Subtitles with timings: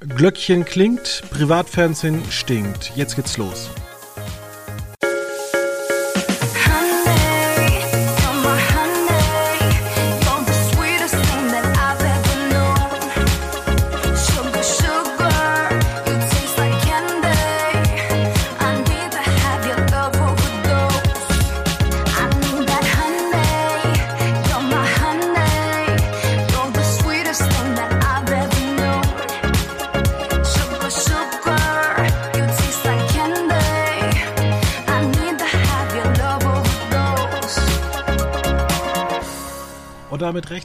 [0.00, 2.92] Glöckchen klingt, Privatfernsehen stinkt.
[2.96, 3.70] Jetzt geht's los.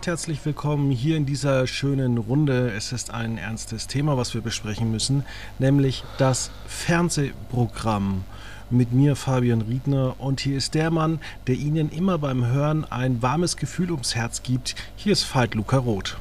[0.01, 2.71] Recht herzlich willkommen hier in dieser schönen Runde.
[2.71, 5.23] Es ist ein ernstes Thema, was wir besprechen müssen,
[5.59, 8.23] nämlich das Fernsehprogramm.
[8.71, 13.21] Mit mir Fabian Riedner und hier ist der Mann, der Ihnen immer beim Hören ein
[13.21, 14.73] warmes Gefühl ums Herz gibt.
[14.95, 16.17] Hier ist Veit Luca Roth.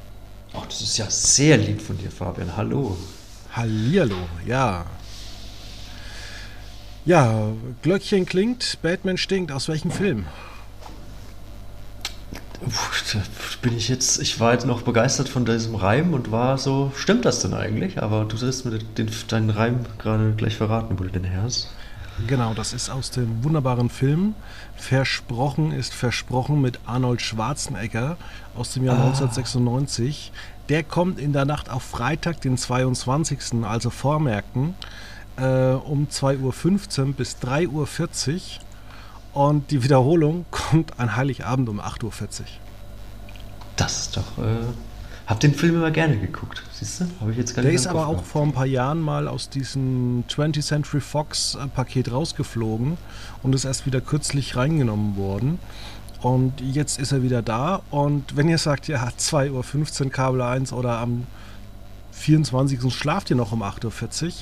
[0.53, 2.59] Ach, das ist ja sehr lieb von dir, Fabian.
[2.59, 2.98] Hallo.
[3.53, 4.84] Hallihallo, ja.
[7.06, 7.48] Ja,
[7.81, 9.50] Glöckchen klingt, Batman stinkt.
[9.53, 10.27] Aus welchem Film?
[13.62, 17.25] Bin ich jetzt, ich war jetzt noch begeistert von diesem Reim und war so, stimmt
[17.25, 18.03] das denn eigentlich?
[18.03, 21.69] Aber du sollst mir den, deinen Reim gerade gleich verraten, wo du den her hast.
[22.27, 24.34] Genau, das ist aus dem wunderbaren Film
[24.81, 28.16] Versprochen ist versprochen mit Arnold Schwarzenegger
[28.56, 29.08] aus dem Jahr ah.
[29.08, 30.33] 1996.
[30.69, 34.75] Der kommt in der Nacht auf Freitag, den 22., also Vormerken,
[35.36, 38.41] äh, um 2.15 Uhr bis 3.40 Uhr.
[39.33, 42.12] Und die Wiederholung kommt an Heiligabend um 8.40 Uhr.
[43.77, 44.39] Das ist doch.
[44.39, 44.67] Äh,
[45.27, 46.62] hab den Film immer gerne geguckt.
[46.72, 47.05] Siehst du?
[47.20, 50.25] Habe ich jetzt gar Der ist aber auch vor ein paar Jahren mal aus diesem
[50.28, 52.98] 20th Century Fox äh, Paket rausgeflogen
[53.42, 55.61] und ist erst wieder kürzlich reingenommen worden.
[56.20, 57.81] Und jetzt ist er wieder da.
[57.91, 61.27] Und wenn ihr sagt, ja, 2.15 Uhr Kabel 1 oder am
[62.20, 62.92] 24.
[62.94, 64.32] schlaft ihr noch um 8.40 Uhr.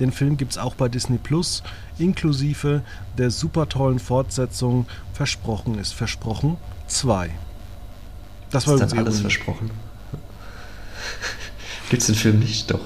[0.00, 1.62] Den Film gibt es auch bei Disney Plus,
[1.98, 2.82] inklusive
[3.16, 6.56] der super tollen Fortsetzung Versprochen ist Versprochen
[6.88, 7.30] 2.
[8.50, 9.70] Das war ist dann alles versprochen.
[11.90, 12.70] Gibt es den Film nicht?
[12.70, 12.80] Doch.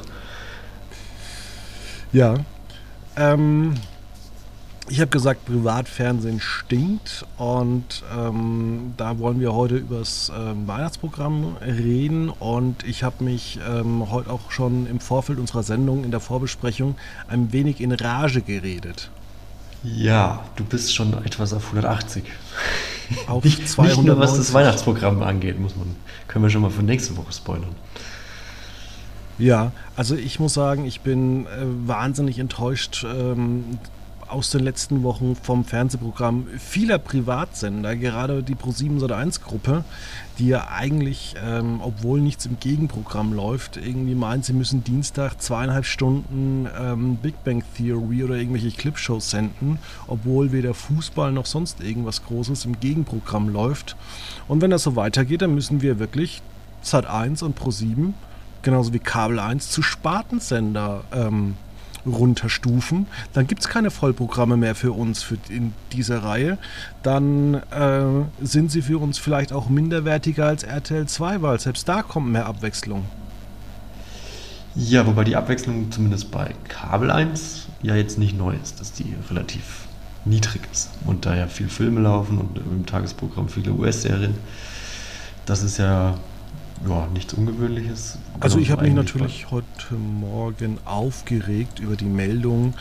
[2.13, 2.35] Ja.
[3.17, 3.75] Ähm,
[4.93, 11.57] ich habe gesagt, Privatfernsehen stinkt und ähm, da wollen wir heute über das ähm, Weihnachtsprogramm
[11.63, 16.21] reden und ich habe mich ähm, heute auch schon im Vorfeld unserer Sendung in der
[16.21, 19.09] Vorbesprechung ein wenig in Rage geredet.
[19.83, 22.25] Ja, du bist schon etwas auf 180.
[23.29, 23.97] Auf nicht, 290.
[23.97, 25.97] nicht nur was das Weihnachtsprogramm angeht, muss man,
[26.29, 27.75] können wir schon mal für nächste Woche spoilern.
[29.39, 33.79] Ja, also ich muss sagen, ich bin äh, wahnsinnig enttäuscht ähm,
[34.33, 39.85] aus den letzten Wochen vom Fernsehprogramm vieler Privatsender, gerade die Pro7 1 Gruppe,
[40.39, 45.85] die ja eigentlich, ähm, obwohl nichts im Gegenprogramm läuft, irgendwie meint, sie müssen Dienstag zweieinhalb
[45.85, 52.25] Stunden ähm, Big Bang Theory oder irgendwelche Clipshows senden, obwohl weder Fußball noch sonst irgendwas
[52.25, 53.97] Großes im Gegenprogramm läuft.
[54.49, 56.43] Und wenn das so weitergeht, dann müssen wir wirklich
[56.81, 58.13] Sat 1 und Pro7
[58.63, 61.57] genauso wie Kabel 1 zu Spartensender ähm,
[62.07, 63.07] runterstufen.
[63.33, 66.59] Dann gibt es keine Vollprogramme mehr für uns für in dieser Reihe.
[67.03, 72.03] Dann äh, sind sie für uns vielleicht auch minderwertiger als RTL 2, weil selbst da
[72.03, 73.05] kommt mehr Abwechslung.
[74.75, 79.15] Ja, wobei die Abwechslung zumindest bei Kabel 1 ja jetzt nicht neu ist, dass die
[79.29, 79.83] relativ
[80.25, 84.35] niedrig ist und da ja viel Filme laufen und im Tagesprogramm viele US-Serien.
[85.45, 86.15] Das ist ja
[86.89, 88.19] ja, nichts Ungewöhnliches.
[88.41, 92.75] Also ich habe mich natürlich heute Morgen aufgeregt über die Meldung,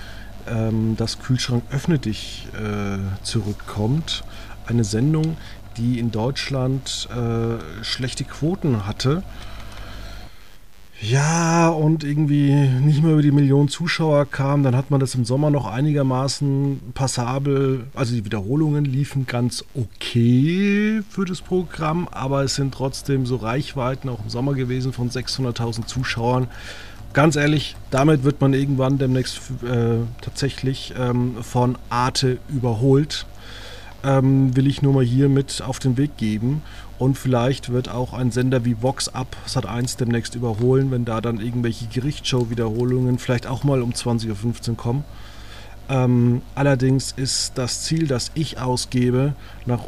[0.47, 4.23] ähm, dass Kühlschrank öffne dich äh, zurückkommt.
[4.65, 5.37] Eine Sendung,
[5.77, 9.23] die in Deutschland äh, schlechte Quoten hatte
[11.01, 15.25] ja, und irgendwie nicht mehr über die Millionen Zuschauer kam, dann hat man das im
[15.25, 22.53] Sommer noch einigermaßen passabel, also die Wiederholungen liefen ganz okay für das Programm, aber es
[22.53, 26.47] sind trotzdem so Reichweiten auch im Sommer gewesen von 600.000 Zuschauern.
[27.13, 33.25] Ganz ehrlich, damit wird man irgendwann demnächst äh, tatsächlich ähm, von Arte überholt.
[34.03, 36.63] Ähm, will ich nur mal hier mit auf den Weg geben.
[36.97, 41.39] Und vielleicht wird auch ein Sender wie Vox Up Sat1 demnächst überholen, wenn da dann
[41.39, 45.03] irgendwelche Gerichtsshow-Wiederholungen vielleicht auch mal um 20.15 Uhr kommen.
[45.91, 49.33] Ähm, allerdings ist das Ziel, das ich ausgebe,
[49.65, 49.87] nach, äh,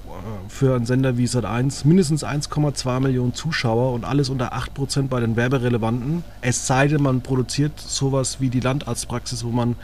[0.50, 5.36] für einen Sender wie Sat1 mindestens 1,2 Millionen Zuschauer und alles unter 8% bei den
[5.38, 6.24] Werberelevanten.
[6.42, 9.76] Es sei denn, man produziert sowas wie die Landarztpraxis, wo man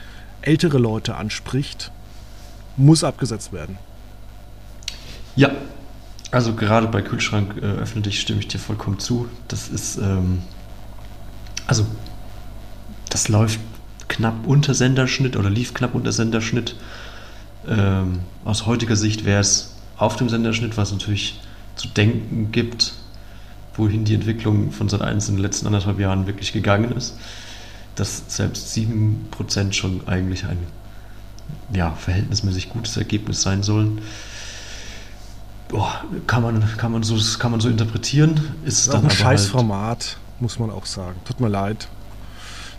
[0.41, 1.91] ältere Leute anspricht,
[2.75, 3.77] muss abgesetzt werden.
[5.35, 5.51] Ja,
[6.31, 9.27] also gerade bei Kühlschrank äh, öffentlich stimme ich dir vollkommen zu.
[9.47, 10.41] Das ist, ähm,
[11.65, 11.85] also
[13.09, 13.59] das läuft
[14.07, 16.75] knapp unter Senderschnitt oder lief knapp unter Senderschnitt.
[17.67, 21.39] Ähm, aus heutiger Sicht wäre es auf dem Senderschnitt, was natürlich
[21.75, 22.93] zu denken gibt,
[23.75, 27.15] wohin die Entwicklung von Sat 1 in den letzten anderthalb Jahren wirklich gegangen ist.
[27.95, 30.57] Dass selbst 7% schon eigentlich ein
[31.73, 34.01] ja, verhältnismäßig gutes Ergebnis sein sollen.
[35.69, 38.42] Boah, kann, man, kann, man so, kann man so interpretieren.
[38.66, 41.19] Ist, ist dann ein Scheißformat, halt muss man auch sagen.
[41.25, 41.88] Tut mir leid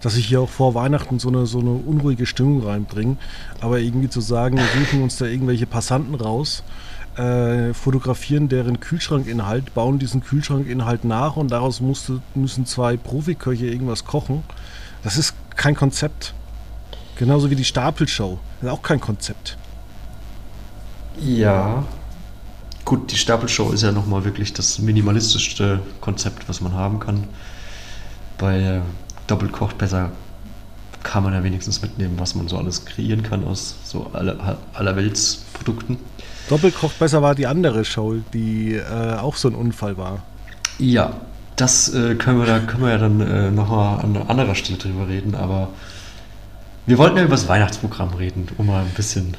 [0.00, 3.16] dass ich hier auch vor Weihnachten so eine, so eine unruhige Stimmung reinbringe.
[3.60, 6.62] Aber irgendwie zu sagen, wir suchen uns da irgendwelche Passanten raus,
[7.16, 14.04] äh, fotografieren deren Kühlschrankinhalt, bauen diesen Kühlschrankinhalt nach und daraus musste, müssen zwei Profiköche irgendwas
[14.04, 14.42] kochen.
[15.02, 16.34] Das ist kein Konzept.
[17.16, 18.38] Genauso wie die Stapelshow.
[18.60, 19.58] Das ist auch kein Konzept.
[21.20, 21.84] Ja.
[22.90, 27.22] Gut, die Stapelshow ist ja nochmal wirklich das minimalistischste Konzept, was man haben kann.
[28.36, 28.82] Bei
[29.28, 30.10] doppelt kocht besser
[31.04, 35.98] kann man ja wenigstens mitnehmen, was man so alles kreieren kann aus so aller, allerweltsprodukten.
[36.48, 40.24] Doppelt kocht besser war die andere Show, die äh, auch so ein Unfall war.
[40.80, 41.12] Ja,
[41.54, 45.06] das äh, können wir da können wir ja dann äh, nochmal an anderer Stelle drüber
[45.06, 45.68] reden, aber
[46.86, 49.36] wir wollten ja über das Weihnachtsprogramm reden, um mal ein bisschen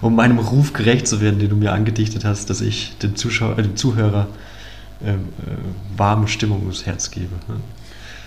[0.00, 3.56] um meinem Ruf gerecht zu werden, den du mir angedichtet hast, dass ich dem Zuschauer,
[3.56, 4.28] dem Zuhörer
[5.04, 7.34] ähm, äh, warme Stimmung ins Herz gebe.
[7.48, 7.56] Ne?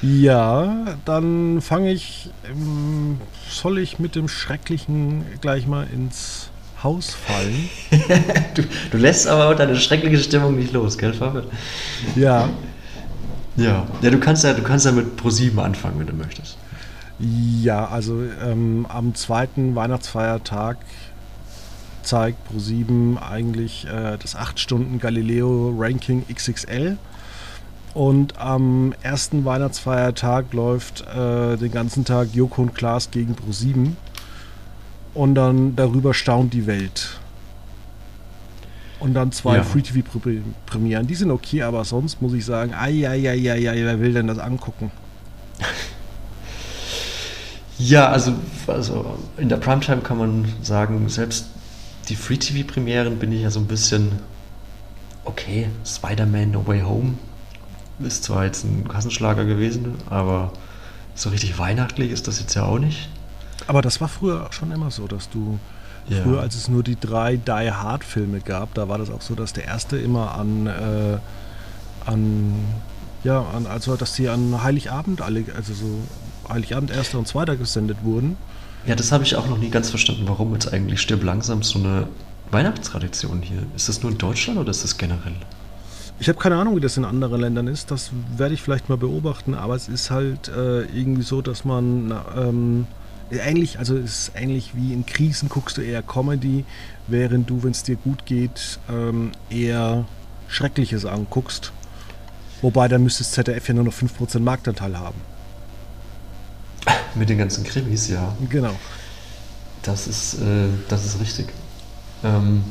[0.01, 2.29] Ja, dann fange ich.
[2.49, 3.19] Ähm,
[3.49, 6.49] soll ich mit dem Schrecklichen gleich mal ins
[6.83, 7.69] Haus fallen?
[8.53, 11.45] du, du, lässt aber deine schreckliche Stimmung nicht los, gell, Fabian?
[12.15, 12.49] Ja.
[13.55, 13.87] Ja.
[14.01, 16.57] Ja, du kannst ja, du kannst ja mit Pro7 anfangen, wenn du möchtest.
[17.19, 20.77] Ja, also ähm, am zweiten Weihnachtsfeiertag
[22.07, 26.97] zeigt Pro7 eigentlich äh, das 8 Stunden Galileo Ranking XXL.
[27.93, 33.93] Und am ersten Weihnachtsfeiertag läuft äh, den ganzen Tag Joko und Klaas gegen Pro7.
[35.13, 37.19] Und dann darüber staunt die Welt.
[38.99, 39.63] Und dann zwei ja.
[39.63, 41.07] Free-TV-Premieren.
[41.07, 44.13] Die sind okay, aber sonst muss ich sagen, ai, ai, ai, ai, ai, wer will
[44.13, 44.91] denn das angucken?
[47.79, 48.33] Ja, also,
[48.65, 51.45] also in der Primetime kann man sagen, selbst
[52.09, 54.13] die Free-TV-Premieren bin ich ja so ein bisschen
[55.25, 55.69] okay.
[55.85, 57.13] Spider-Man No Way Home
[57.99, 60.53] ist zwar jetzt ein Kassenschlager gewesen, aber
[61.15, 63.09] so richtig weihnachtlich ist das jetzt ja auch nicht.
[63.65, 65.59] Aber das war früher schon immer so, dass du
[66.07, 66.21] ja.
[66.21, 69.33] früher, als es nur die drei Die Hard Filme gab, da war das auch so,
[69.35, 71.17] dass der erste immer an, äh,
[72.05, 72.53] an
[73.23, 75.99] ja, an, also dass die an Heiligabend alle, also so
[76.47, 78.37] Heiligabend erster und zweiter gesendet wurden.
[78.87, 81.77] Ja, das habe ich auch noch nie ganz verstanden, warum jetzt eigentlich stirb langsam so
[81.77, 82.07] eine
[82.51, 83.63] Weihnachtstradition hier.
[83.75, 85.35] Ist das nur in Deutschland oder ist das generell?
[86.19, 87.91] Ich habe keine Ahnung, wie das in anderen Ländern ist.
[87.91, 89.55] Das werde ich vielleicht mal beobachten.
[89.55, 92.87] Aber es ist halt äh, irgendwie so, dass man ähm,
[93.29, 96.63] ähnlich, also es ist ähnlich wie in Krisen guckst du eher Comedy,
[97.07, 100.05] während du, wenn es dir gut geht, ähm, eher
[100.47, 101.73] Schreckliches anguckst.
[102.61, 105.19] Wobei dann müsste das ZDF ja nur noch 5% Marktanteil haben.
[107.17, 108.35] Mit den ganzen Krimis, ja.
[108.49, 108.71] Genau.
[109.83, 111.47] Das ist, äh, das ist richtig.
[112.23, 112.63] Ähm,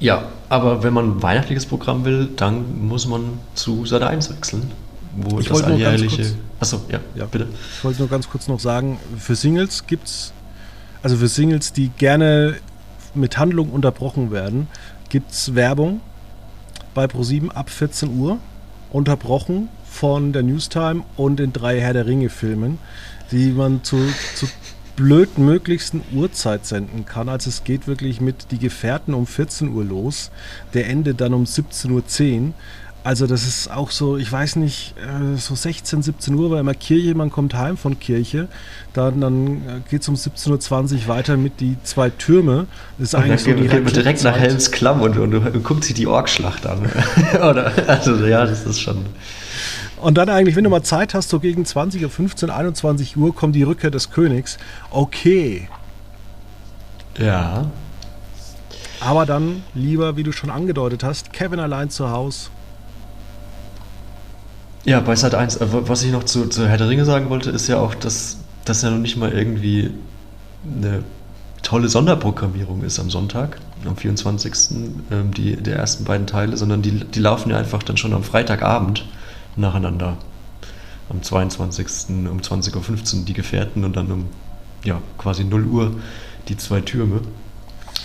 [0.00, 4.70] ja, aber wenn man ein weihnachtliches Programm will, dann muss man zu Sat 1 wechseln.
[5.16, 6.34] Wo ich das alljährliche.
[6.60, 7.48] Achso, ja, ja, bitte.
[7.76, 10.32] Ich wollte nur ganz kurz noch sagen, für Singles gibt es,
[11.02, 12.56] also für Singles, die gerne
[13.14, 14.68] mit Handlung unterbrochen werden,
[15.08, 16.00] gibt es Werbung
[16.94, 18.38] bei Pro7 ab 14 Uhr,
[18.90, 22.78] unterbrochen von der Newstime und den drei Herr der Ringe-Filmen,
[23.32, 23.96] die man zu,
[24.36, 24.46] zu
[24.94, 27.28] blödmöglichsten Uhrzeit senden kann.
[27.28, 30.30] Also es geht wirklich mit Die Gefährten um 14 Uhr los,
[30.72, 31.90] der Ende dann um 17.10
[32.40, 32.52] Uhr.
[33.02, 36.74] Also das ist auch so, ich weiß nicht, äh, so 16, 17 Uhr war immer
[36.74, 38.46] Kirche, man kommt heim von Kirche,
[38.92, 42.68] dann, dann äh, geht es um 17.20 Uhr weiter mit die zwei Türme.
[42.98, 45.82] Das ist und eigentlich so die geht direkt nach Helms Klamm und, und, und guckt
[45.82, 46.88] sich die Orkschlacht an.
[47.34, 49.06] Oder, also ja, das ist schon...
[50.00, 53.34] Und dann eigentlich, wenn du mal Zeit hast, so gegen 20 Uhr, 15, 21 Uhr
[53.34, 54.58] kommt die Rückkehr des Königs.
[54.90, 55.68] Okay.
[57.18, 57.66] Ja.
[59.00, 62.50] Aber dann lieber, wie du schon angedeutet hast, Kevin allein zu Hause.
[64.84, 67.50] Ja, bei Sat 1, äh, was ich noch zu, zu Herr der Ringe sagen wollte,
[67.50, 69.90] ist ja auch, dass das ja noch nicht mal irgendwie
[70.64, 71.02] eine
[71.62, 74.52] tolle Sonderprogrammierung ist am Sonntag, am 24.
[75.10, 78.22] Ähm, die, der ersten beiden Teile, sondern die, die laufen ja einfach dann schon am
[78.22, 79.04] Freitagabend
[79.58, 80.16] nacheinander.
[81.10, 81.86] Am 22.
[82.28, 84.26] um 20.15 Uhr die Gefährten und dann um
[84.84, 85.94] ja, quasi 0 Uhr
[86.48, 87.22] die zwei Türme.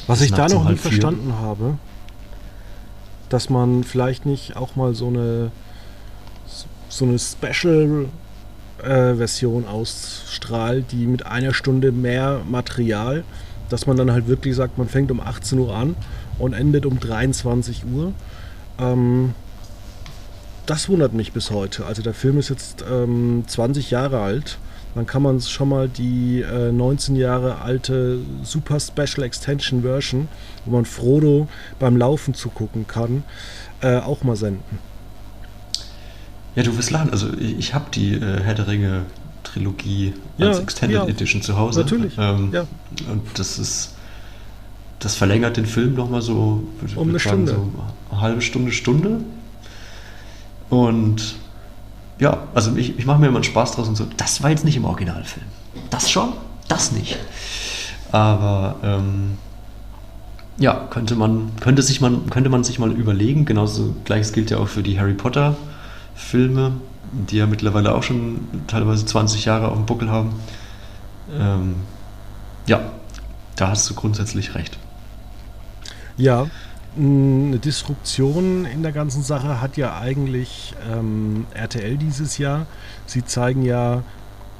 [0.07, 1.77] Was ich da noch nie verstanden habe,
[3.29, 5.51] dass man vielleicht nicht auch mal so eine
[6.89, 8.07] so eine Special
[8.83, 13.23] Version ausstrahlt, die mit einer Stunde mehr Material,
[13.69, 15.95] dass man dann halt wirklich sagt, man fängt um 18 Uhr an
[16.37, 18.11] und endet um 23 Uhr.
[18.79, 19.33] Ähm,
[20.65, 21.85] das wundert mich bis heute.
[21.85, 24.57] Also der Film ist jetzt ähm, 20 Jahre alt.
[24.95, 30.27] Dann kann man schon mal die äh, 19 Jahre alte Super Special Extension Version,
[30.65, 31.47] wo man Frodo
[31.79, 33.23] beim Laufen zugucken kann,
[33.81, 34.77] äh, auch mal senden.
[36.55, 37.09] Ja, du wirst lachen.
[37.09, 39.01] Also ich habe die äh, Herr der Ringe
[39.43, 41.07] Trilogie als Ja, Extended ja.
[41.07, 41.81] Edition zu Hause.
[41.81, 42.65] Natürlich, Ähm, ja.
[43.11, 43.95] Und das ist,
[44.99, 47.51] das verlängert den Film nochmal so, ich Um eine sagen, Stunde.
[47.53, 47.71] so
[48.11, 49.21] eine halbe Stunde, Stunde.
[50.73, 51.35] Und
[52.17, 54.65] ja, also ich, ich mache mir immer einen Spaß draus und so, das war jetzt
[54.65, 55.45] nicht im Originalfilm.
[55.91, 56.33] Das schon,
[56.67, 57.19] das nicht.
[58.11, 59.37] Aber ähm,
[60.57, 64.57] ja, könnte man, könnte sich man, könnte man sich mal überlegen, genauso gleiches gilt ja
[64.57, 65.55] auch für die Harry Potter
[66.15, 66.71] Filme,
[67.11, 70.33] die ja mittlerweile auch schon teilweise 20 Jahre auf dem Buckel haben.
[71.39, 71.75] Ähm,
[72.65, 72.81] ja,
[73.55, 74.79] da hast du grundsätzlich recht.
[76.17, 76.47] Ja,
[76.97, 82.65] eine Disruption in der ganzen Sache hat ja eigentlich ähm, RTL dieses Jahr.
[83.05, 84.03] Sie zeigen ja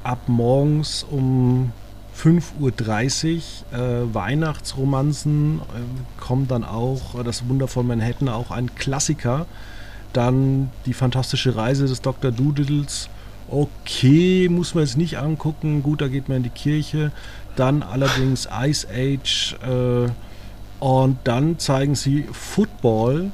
[0.02, 1.72] ab morgens um
[2.16, 3.34] 5.30
[3.72, 9.46] Uhr äh, Weihnachtsromanzen, äh, kommt dann auch äh, das Wunder von Manhattan, auch ein Klassiker.
[10.12, 12.30] Dann die fantastische Reise des Dr.
[12.30, 13.08] Doodles.
[13.48, 15.82] Okay, muss man jetzt nicht angucken.
[15.82, 17.10] Gut, da geht man in die Kirche.
[17.56, 19.56] Dann allerdings Ice Age.
[19.62, 20.10] Äh,
[20.84, 23.30] und dann zeigen sie Football.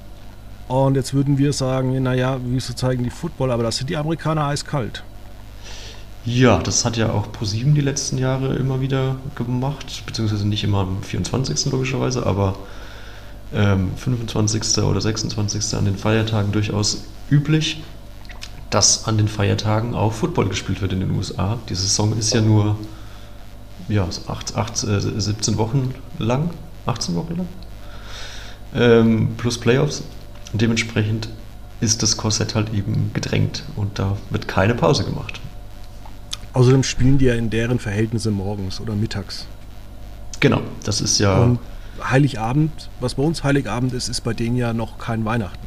[0.68, 3.50] Und jetzt würden wir sagen, naja, wieso zeigen die Football?
[3.50, 5.02] Aber das sind die Amerikaner eiskalt.
[6.24, 10.82] Ja, das hat ja auch ProSieben die letzten Jahre immer wieder gemacht, beziehungsweise nicht immer
[10.82, 11.72] am 24.
[11.72, 12.54] logischerweise, aber
[13.52, 14.84] ähm, 25.
[14.84, 15.74] oder 26.
[15.74, 17.02] an den Feiertagen durchaus
[17.32, 17.82] üblich,
[18.70, 21.58] dass an den Feiertagen auch Football gespielt wird in den USA.
[21.68, 22.76] Die Saison ist ja nur
[23.88, 26.50] ja, so acht, acht, äh, 17 Wochen lang,
[26.86, 27.48] 18 Wochen lang,
[28.74, 30.02] ähm, plus Playoffs.
[30.52, 31.28] Und dementsprechend
[31.80, 35.40] ist das Korsett halt eben gedrängt und da wird keine Pause gemacht.
[36.52, 39.46] Außerdem spielen die ja in deren Verhältnisse morgens oder mittags.
[40.40, 41.38] Genau, das ist ja.
[41.38, 41.58] Und
[42.02, 45.66] Heiligabend, was bei uns Heiligabend ist, ist bei denen ja noch kein Weihnachten.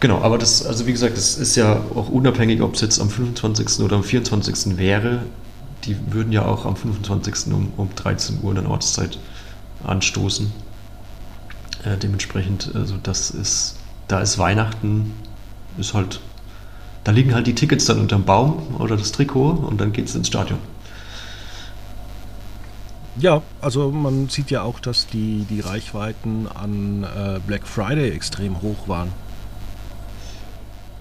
[0.00, 3.10] Genau, aber das, also wie gesagt, das ist ja auch unabhängig, ob es jetzt am
[3.10, 3.84] 25.
[3.84, 4.78] oder am 24.
[4.78, 5.22] wäre.
[5.84, 7.52] Die würden ja auch am 25.
[7.52, 9.18] um, um 13 Uhr in der Ortszeit
[9.86, 10.52] anstoßen.
[11.84, 13.76] Äh, dementsprechend, also das ist,
[14.08, 15.12] da ist Weihnachten,
[15.78, 16.20] ist halt,
[17.04, 20.14] da liegen halt die Tickets dann unterm Baum oder das Trikot und dann geht es
[20.14, 20.58] ins Stadion.
[23.18, 28.60] Ja, also man sieht ja auch, dass die, die Reichweiten an äh, Black Friday extrem
[28.60, 29.10] hoch waren.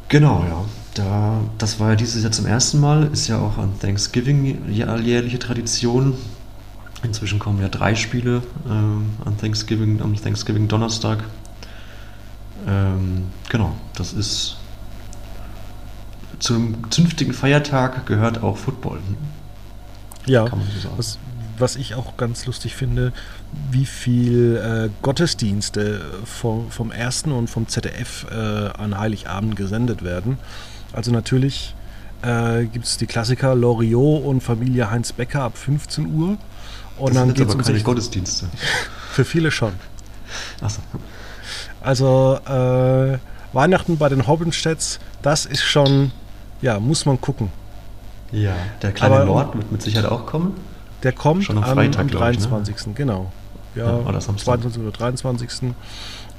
[0.08, 0.66] Genau, ja.
[0.94, 4.96] Da, das war ja dieses Jahr zum ersten Mal, ist ja auch an Thanksgiving ja
[4.96, 6.14] jährliche Tradition.
[7.04, 11.24] Inzwischen kommen ja drei Spiele ähm, an Thanksgiving, am Thanksgiving Donnerstag.
[12.68, 14.58] Ähm, genau, das ist
[16.40, 19.00] zum zünftigen Feiertag gehört auch Football.
[20.26, 21.18] Ja, Kann man so was,
[21.58, 23.14] was ich auch ganz lustig finde,
[23.72, 30.38] wie viel äh, Gottesdienste vom, vom ersten und vom ZDF äh, an Heiligabend gesendet werden.
[30.94, 31.76] Also natürlich
[32.22, 36.38] äh, gibt es die Klassiker Loriot und Familie Heinz Becker ab 15 Uhr.
[36.98, 38.46] Und das dann sind aber keine 16 Gottesdienste.
[39.12, 39.74] Für viele schon.
[40.62, 40.82] Achso.
[41.82, 43.18] Also äh,
[43.54, 46.12] Weihnachten bei den Hobbenstedts, das ist schon,
[46.62, 47.50] ja, muss man gucken.
[48.32, 50.54] Ja, der kleine Aber- Lord wird mit Sicherheit auch kommen.
[51.04, 52.48] Der kommt Schon am Freitag, am glaub ich, ne?
[52.48, 52.96] 23.
[52.96, 53.32] Genau.
[53.76, 54.46] Ja, Ja, oder Samstag.
[54.62, 54.82] 22.
[54.82, 55.50] oder 23.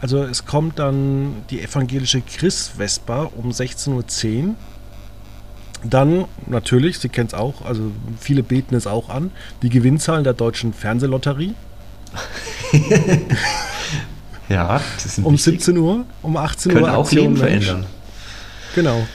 [0.00, 3.92] Also es kommt dann die evangelische Christ-Vesper um 16.10
[4.48, 4.54] Uhr.
[5.90, 7.82] Dann natürlich, Sie kennen es auch, also
[8.18, 9.30] viele beten es auch an,
[9.62, 11.54] die Gewinnzahlen der deutschen Fernsehlotterie
[14.48, 15.54] Ja, das sind um wichtig.
[15.64, 16.92] 17 Uhr, um 18 Können Uhr.
[16.96, 17.64] auch Aktion Leben Mensch.
[17.66, 17.86] verändern.
[18.74, 19.06] Genau.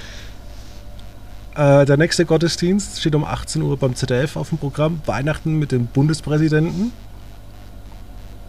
[1.55, 5.01] Äh, der nächste Gottesdienst steht um 18 Uhr beim ZDF auf dem Programm.
[5.05, 6.91] Weihnachten mit dem Bundespräsidenten.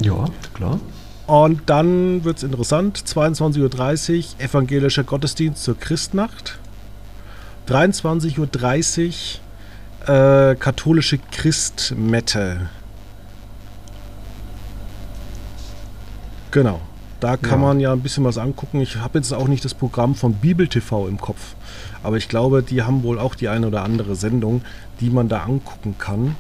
[0.01, 0.25] Ja,
[0.55, 0.81] klar.
[1.27, 2.99] Und dann wird es interessant.
[2.99, 6.59] 22.30 Uhr evangelischer Gottesdienst zur Christnacht.
[7.73, 9.39] 23.30
[10.09, 12.69] Uhr äh, katholische Christmette.
[16.51, 16.81] Genau.
[17.21, 17.67] Da kann Ja.
[17.69, 18.81] man ja ein bisschen was angucken.
[18.81, 21.55] Ich habe jetzt auch nicht das Programm von Bibel TV im Kopf.
[22.03, 24.63] Aber ich glaube, die haben wohl auch die eine oder andere Sendung,
[25.01, 26.35] die man da angucken kann.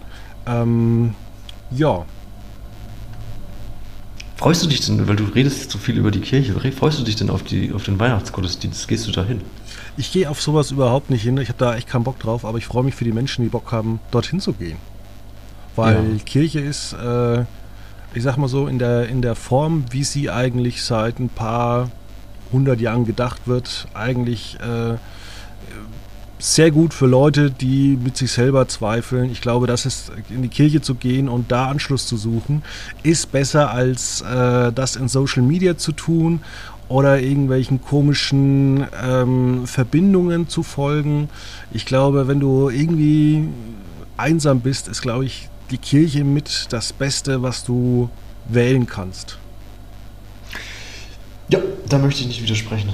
[0.46, 1.14] Ähm,
[1.70, 2.04] ja,
[4.36, 7.04] Freust du dich denn, weil du redest so viel über die Kirche, re- freust du
[7.04, 8.88] dich denn auf, die, auf den Weihnachtsgottesdienst?
[8.88, 9.40] Gehst du da hin?
[9.96, 11.36] Ich gehe auf sowas überhaupt nicht hin.
[11.38, 13.50] Ich habe da echt keinen Bock drauf, aber ich freue mich für die Menschen, die
[13.50, 14.78] Bock haben, dorthin zu gehen.
[15.76, 16.24] Weil ja.
[16.24, 17.42] Kirche ist, äh,
[18.14, 21.90] ich sag mal so, in der, in der Form, wie sie eigentlich seit ein paar
[22.52, 24.96] hundert Jahren gedacht wird, eigentlich äh,
[26.42, 29.30] sehr gut für Leute, die mit sich selber zweifeln.
[29.30, 32.64] Ich glaube, das ist in die Kirche zu gehen und da Anschluss zu suchen,
[33.04, 36.40] ist besser als äh, das in Social Media zu tun
[36.92, 41.30] oder irgendwelchen komischen ähm, Verbindungen zu folgen.
[41.72, 43.48] Ich glaube, wenn du irgendwie
[44.18, 48.10] einsam bist, ist, glaube ich, die Kirche mit das Beste, was du
[48.46, 49.38] wählen kannst.
[51.48, 52.92] Ja, da möchte ich nicht widersprechen.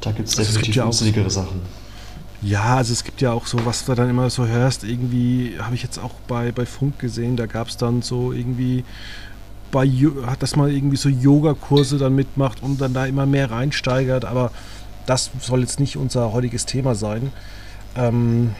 [0.00, 1.60] Da gibt es also definitiv ja unsinnigere Sachen.
[2.40, 5.74] Ja, also es gibt ja auch so, was du dann immer so hörst, irgendwie habe
[5.74, 8.82] ich jetzt auch bei, bei Funk gesehen, da gab es dann so irgendwie
[9.72, 9.90] bei,
[10.38, 14.52] dass man irgendwie so Yogakurse dann mitmacht und dann da immer mehr reinsteigert, aber
[15.06, 17.32] das soll jetzt nicht unser heutiges Thema sein.
[17.96, 18.52] Ähm,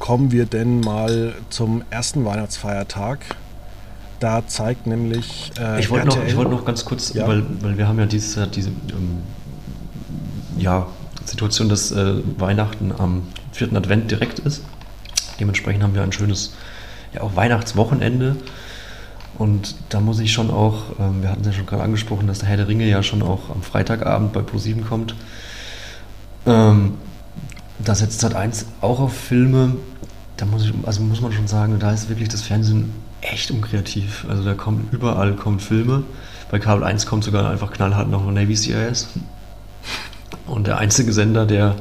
[0.00, 3.20] kommen wir denn mal zum ersten Weihnachtsfeiertag.
[4.18, 5.52] Da zeigt nämlich.
[5.58, 7.28] Äh, ich wollte noch, wollt noch ganz kurz, ja.
[7.28, 9.18] weil, weil wir haben ja dieses, diese ähm,
[10.58, 10.86] ja,
[11.24, 14.62] Situation, dass äh, Weihnachten am vierten Advent direkt ist.
[15.38, 16.54] Dementsprechend haben wir ein schönes,
[17.12, 18.36] ja auch Weihnachtswochenende.
[19.38, 22.38] Und da muss ich schon auch, ähm, wir hatten es ja schon gerade angesprochen, dass
[22.38, 25.14] der Herr der Ringe ja schon auch am Freitagabend bei Pro7 kommt.
[26.46, 26.94] Ähm,
[27.78, 29.76] da setzt Sat 1 auch auf Filme.
[30.36, 34.26] Da muss ich, also muss man schon sagen, da ist wirklich das Fernsehen echt unkreativ.
[34.28, 36.04] Also da kommen überall kommen Filme.
[36.50, 39.08] Bei Kabel 1 kommt sogar einfach knallhart noch Navy CIS.
[40.46, 41.76] Und der einzige Sender, der,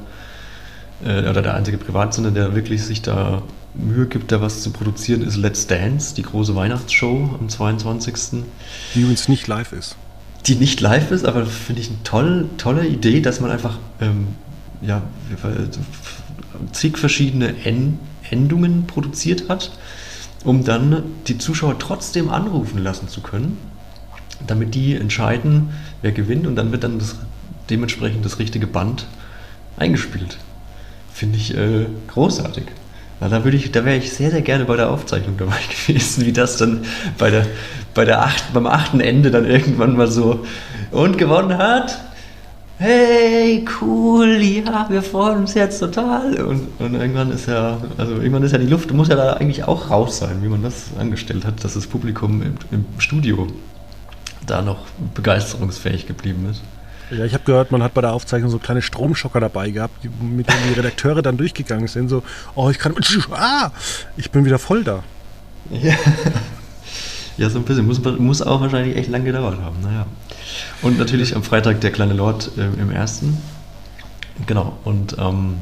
[1.05, 3.43] äh, oder der einzige Privatsender, der wirklich sich da
[3.77, 8.43] Mühe gibt, da was zu produzieren, ist Let's Dance, die große Weihnachtsshow am 22.
[8.93, 9.95] Die übrigens nicht live ist.
[10.45, 14.27] Die nicht live ist, aber finde ich eine toll, tolle Idee, dass man einfach ähm,
[14.81, 15.01] ja,
[16.71, 17.53] zig verschiedene
[18.29, 19.71] Endungen produziert hat,
[20.43, 23.57] um dann die Zuschauer trotzdem anrufen lassen zu können,
[24.45, 25.69] damit die entscheiden,
[26.01, 27.15] wer gewinnt und dann wird dann das
[27.69, 29.07] dementsprechend das richtige Band
[29.77, 30.37] eingespielt.
[31.11, 32.65] Finde ich äh, großartig.
[33.19, 36.25] Na, da würde ich, da wäre ich sehr, sehr gerne bei der Aufzeichnung dabei gewesen,
[36.25, 36.85] wie das dann
[37.17, 37.45] bei der,
[37.93, 40.45] bei der acht, beim achten Ende dann irgendwann mal so
[40.91, 41.99] und gewonnen hat.
[42.77, 46.35] Hey, cool, ja, wir freuen uns jetzt total.
[46.43, 49.63] Und, und irgendwann ist ja, also irgendwann ist ja die Luft, muss ja da eigentlich
[49.63, 53.47] auch raus sein, wie man das angestellt hat, dass das Publikum im, im Studio
[54.45, 54.79] da noch
[55.13, 56.61] begeisterungsfähig geblieben ist.
[57.11, 60.49] Ja, ich habe gehört, man hat bei der Aufzeichnung so kleine Stromschocker dabei gehabt, mit
[60.49, 62.09] denen die Redakteure dann durchgegangen sind.
[62.09, 62.23] So,
[62.55, 62.95] oh, ich kann.
[63.31, 63.71] Ah,
[64.17, 65.03] ich bin wieder voll da.
[65.69, 65.93] Ja,
[67.37, 67.85] ja so ein bisschen.
[67.85, 69.81] Muss, muss auch wahrscheinlich echt lange gedauert haben.
[69.83, 70.07] Naja.
[70.81, 73.37] Und natürlich am Freitag der kleine Lord äh, im ersten.
[74.47, 74.77] Genau.
[74.83, 75.57] Und ähm,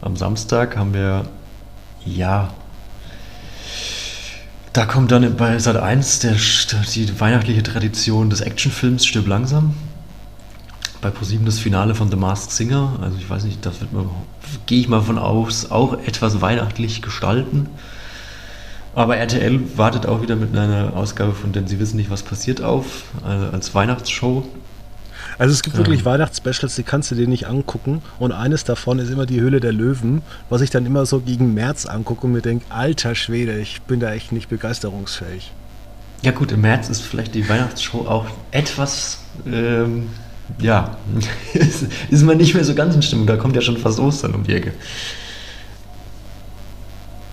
[0.00, 1.26] am Samstag haben wir,
[2.04, 2.50] ja,
[4.72, 6.36] da kommt dann bei Sat 1 der,
[6.94, 9.74] die weihnachtliche Tradition des Actionfilms Stirb langsam
[11.00, 12.98] bei ProSieben das Finale von The Masked Singer.
[13.00, 14.10] Also ich weiß nicht, das wird man,
[14.66, 17.68] gehe ich mal von aus, auch etwas weihnachtlich gestalten.
[18.94, 22.62] Aber RTL wartet auch wieder mit einer Ausgabe von Denn sie wissen nicht, was passiert
[22.62, 24.44] auf, also als Weihnachtsshow.
[25.38, 25.80] Also es gibt ähm.
[25.80, 28.02] wirklich Weihnachtsspecials, die kannst du dir nicht angucken.
[28.18, 31.54] Und eines davon ist immer die Höhle der Löwen, was ich dann immer so gegen
[31.54, 35.52] März angucke und mir denke, alter Schwede, ich bin da echt nicht begeisterungsfähig.
[36.22, 40.08] Ja gut, im März ist vielleicht die Weihnachtsshow auch etwas ähm,
[40.60, 40.96] ja,
[42.10, 43.26] ist man nicht mehr so ganz in Stimmung.
[43.26, 44.72] Da kommt ja schon fast Ostern um die Ecke.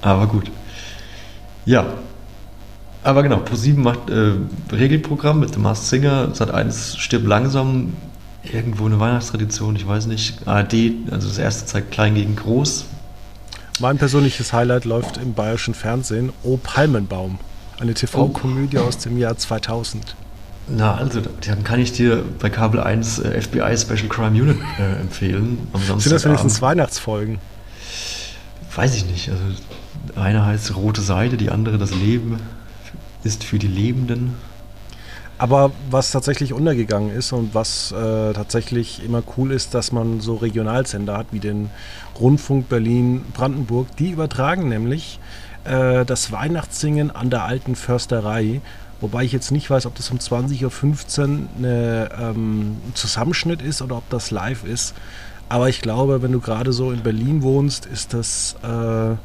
[0.01, 0.51] Aber gut.
[1.65, 1.85] Ja.
[3.03, 4.33] Aber genau, Pro7 macht äh,
[4.71, 6.33] Regelprogramm mit dem Masked Singer.
[6.33, 7.93] Sat 1 stirbt langsam.
[8.43, 10.47] Irgendwo eine Weihnachtstradition, ich weiß nicht.
[10.47, 10.73] ARD,
[11.09, 12.85] also das erste zeigt klein gegen groß.
[13.79, 16.31] Mein persönliches Highlight läuft im bayerischen Fernsehen.
[16.43, 17.39] O Palmenbaum.
[17.79, 18.83] Eine TV-Komödie oh.
[18.83, 20.15] aus dem Jahr 2000.
[20.67, 24.99] Na, also dann kann ich dir bei Kabel 1 äh, FBI Special Crime Unit äh,
[24.99, 25.67] empfehlen.
[25.73, 27.39] Am Sind das wenigstens Weihnachtsfolgen?
[28.75, 29.29] Weiß ich nicht.
[29.29, 29.43] Also
[30.15, 32.39] eine heißt Rote Seide, die andere Das Leben
[33.23, 34.33] ist für die Lebenden.
[35.37, 40.35] Aber was tatsächlich untergegangen ist und was äh, tatsächlich immer cool ist, dass man so
[40.35, 41.69] Regionalsender hat wie den
[42.19, 43.95] Rundfunk Berlin-Brandenburg.
[43.97, 45.19] Die übertragen nämlich
[45.65, 48.61] äh, das Weihnachtssingen an der alten Försterei
[49.01, 53.81] Wobei ich jetzt nicht weiß, ob das um 20.15 Uhr eine, ähm, ein Zusammenschnitt ist
[53.81, 54.93] oder ob das live ist.
[55.49, 59.19] Aber ich glaube, wenn du gerade so in Berlin wohnst, ist das äh, genau,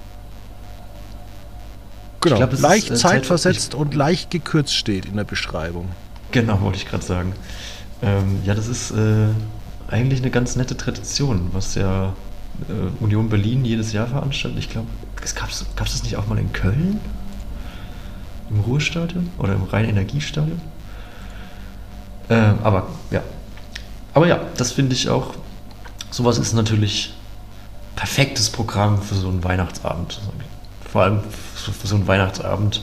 [2.20, 5.88] glaub, leicht ist, äh, zeitversetzt und leicht gekürzt steht in der Beschreibung.
[6.32, 7.32] Genau, wollte ich gerade sagen.
[8.02, 9.28] Ähm, ja, das ist äh,
[9.88, 12.14] eigentlich eine ganz nette Tradition, was ja
[12.68, 14.58] äh, Union Berlin jedes Jahr veranstaltet.
[14.58, 14.88] Ich glaube,
[15.34, 17.00] gab es das nicht auch mal in Köln?
[18.50, 20.60] Im Ruhestadion oder im Rhein-Energiestadion?
[22.28, 23.22] Äh, aber ja.
[24.12, 25.34] Aber ja, das finde ich auch.
[26.10, 27.14] Sowas ist natürlich
[27.94, 30.20] perfektes Programm für so einen Weihnachtsabend.
[30.90, 31.20] Vor allem
[31.54, 32.82] für so einen Weihnachtsabend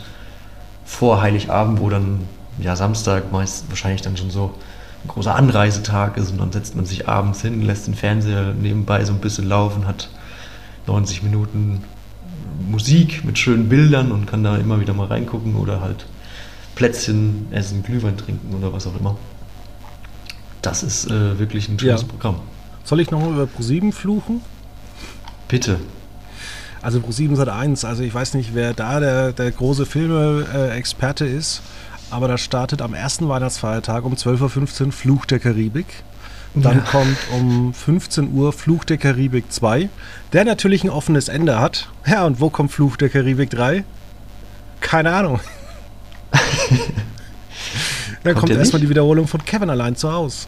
[0.86, 2.28] vor Heiligabend, wo dann
[2.60, 4.54] ja Samstag meist wahrscheinlich dann schon so
[5.04, 9.04] ein großer Anreisetag ist und dann setzt man sich abends hin, lässt den Fernseher nebenbei
[9.04, 10.10] so ein bisschen laufen, hat
[10.88, 11.84] 90 Minuten
[12.70, 16.06] Musik mit schönen Bildern und kann da immer wieder mal reingucken oder halt
[16.76, 19.18] Plätzchen essen, Glühwein trinken oder was auch immer.
[20.62, 22.08] Das ist äh, wirklich ein schönes ja.
[22.08, 22.40] Programm.
[22.84, 24.42] Soll ich noch über ProSieben fluchen?
[25.48, 25.80] Bitte.
[26.82, 31.62] Also Pro7 Sat 1, also ich weiß nicht, wer da der, der große Filme-Experte ist,
[32.12, 35.88] aber da startet am ersten Weihnachtsfeiertag um 12.15 Uhr Fluch der Karibik.
[36.56, 36.84] Dann ja.
[36.84, 39.90] kommt um 15 Uhr Fluch der Karibik 2,
[40.34, 41.90] der natürlich ein offenes Ende hat.
[42.06, 43.84] Ja, und wo kommt Fluch der Karibik 3?
[44.80, 45.40] Keine Ahnung.
[48.24, 50.48] Dann kommt, kommt erstmal die Wiederholung von Kevin allein zu Hause.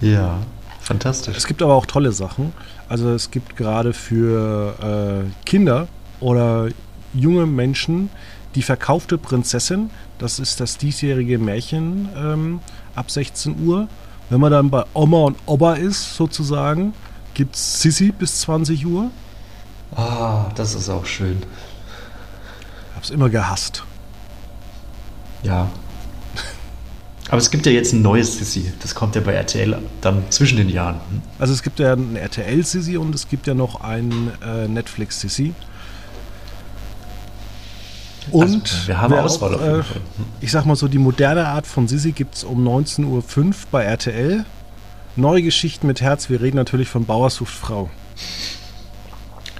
[0.00, 0.38] Ja,
[0.80, 1.36] fantastisch.
[1.36, 2.52] Es gibt aber auch tolle Sachen.
[2.88, 5.88] Also es gibt gerade für äh, Kinder
[6.20, 6.68] oder
[7.14, 8.10] junge Menschen
[8.54, 9.90] die verkaufte Prinzessin.
[10.18, 12.60] Das ist das diesjährige Märchen ähm,
[12.94, 13.88] ab 16 Uhr.
[14.30, 16.94] Wenn man dann bei Oma und Opa ist, sozusagen,
[17.34, 19.10] gibt es Sissy bis 20 Uhr.
[19.94, 21.38] Ah, das ist auch schön.
[21.38, 23.84] Ich habe es immer gehasst.
[25.42, 25.68] Ja,
[27.28, 28.72] aber es gibt ja jetzt ein neues Sissy.
[28.80, 31.00] Das kommt ja bei RTL dann zwischen den Jahren.
[31.38, 35.54] Also es gibt ja ein RTL-Sissy und es gibt ja noch ein äh, Netflix-Sissy.
[38.26, 40.00] Also, und also, wir haben Auswahl auch, auf jeden äh, Fall.
[40.40, 43.84] Ich sag mal so, die moderne Art von Sissy gibt es um 19.05 Uhr bei
[43.84, 44.44] RTL.
[45.16, 46.28] Neue Geschichten mit Herz.
[46.28, 47.90] Wir reden natürlich von Bauersucht Frau.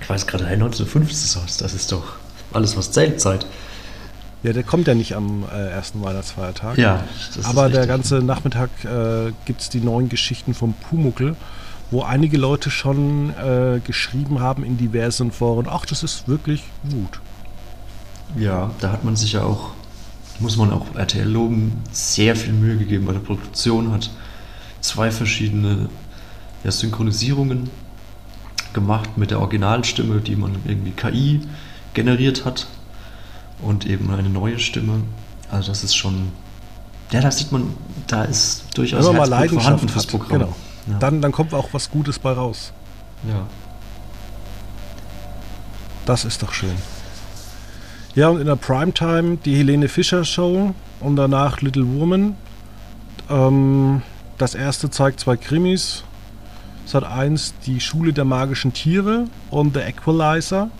[0.00, 1.56] Ich weiß gerade, 1905 ist das.
[1.56, 2.16] Das ist doch
[2.52, 3.46] alles, was zählt Zeit.
[4.42, 6.76] Ja, der kommt ja nicht am äh, ersten Weihnachtsfeiertag.
[6.76, 7.04] Ja,
[7.44, 11.34] aber der ganze Nachmittag äh, gibt es die neuen Geschichten vom Pumuckel,
[11.90, 17.20] wo einige Leute schon äh, geschrieben haben in diversen Foren, ach, das ist wirklich gut.
[18.38, 19.70] Ja, da hat man sich ja auch,
[20.40, 24.10] muss man auch RTL loben, sehr viel Mühe gegeben bei der Produktion, hat
[24.80, 25.88] zwei verschiedene
[26.64, 27.70] ja, Synchronisierungen
[28.72, 31.40] gemacht mit der Originalstimme, die man irgendwie KI
[31.94, 32.66] generiert hat
[33.62, 35.02] und eben eine neue Stimme.
[35.50, 36.32] Also das ist schon,
[37.12, 37.74] ja, da sieht man,
[38.06, 40.40] da ist durchaus Wenn man mal vorhanden fürs Programm.
[40.40, 40.56] Genau.
[40.86, 40.98] Ja.
[40.98, 42.72] Dann, dann kommt auch was Gutes bei raus.
[43.26, 43.46] Ja.
[46.04, 46.74] Das ist doch schön.
[48.14, 52.36] Ja, und in der Primetime die Helene Fischer Show und danach Little Woman.
[53.28, 54.02] Ähm,
[54.38, 56.04] das erste zeigt zwei Krimis.
[56.86, 60.70] Sat 1 die Schule der magischen Tiere und The Equalizer.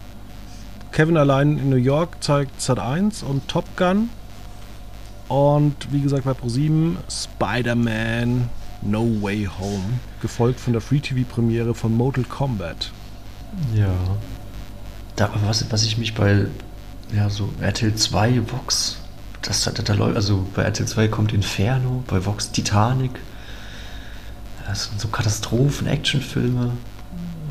[0.93, 4.11] Kevin allein in New York zeigt Sat1 und Top Gun.
[5.27, 8.49] Und wie gesagt bei ProSieben Spider-Man
[8.83, 9.99] No Way Home.
[10.23, 12.93] Gefolgt von der Free-TV-Premiere von Mortal Kombat.
[13.75, 13.89] Ja.
[15.17, 16.47] Da, was, was ich mich bei
[17.15, 18.99] ja, so RTL 2, Vox,
[19.43, 23.13] das, da, da läuft, also bei RTL 2 kommt Inferno, bei Vox Titanic.
[24.67, 26.73] Das sind so Katastrophen, Actionfilme.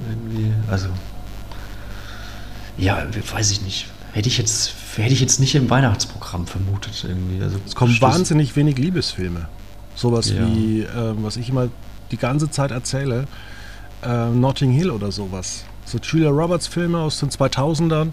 [0.10, 0.90] Irgendwie, also
[2.78, 3.88] ja, weiß ich nicht.
[4.14, 7.42] Hätte ich jetzt, hätte ich jetzt nicht im Weihnachtsprogramm vermutet irgendwie.
[7.42, 9.48] Also es kommen wahnsinnig wenig Liebesfilme.
[9.96, 10.48] Sowas ja.
[10.48, 11.70] wie, äh, was ich immer
[12.12, 13.28] die ganze Zeit erzähle,
[14.04, 15.66] äh, Notting Hill oder sowas.
[15.86, 18.12] So Julia Roberts Filme aus den 2000ern,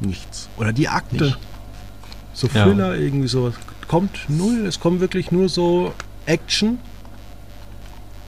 [0.00, 0.48] nichts.
[0.56, 1.24] Oder die Akte.
[1.24, 1.38] Nicht.
[2.32, 3.00] So Thriller, ja.
[3.00, 3.54] irgendwie sowas.
[3.88, 5.92] Kommt null, es kommt wirklich nur so
[6.26, 6.78] Action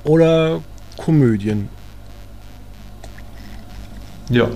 [0.05, 0.63] oder
[0.97, 1.69] Komödien.
[4.31, 4.49] Ja,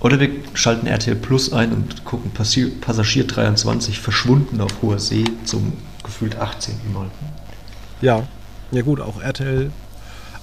[0.00, 5.74] oder wir schalten RTL Plus ein und gucken Passagier 23 verschwunden auf hoher See zum
[6.02, 6.74] gefühlt 18.
[6.92, 7.10] Mal.
[8.00, 8.26] Ja,
[8.70, 9.70] ja gut, auch RTL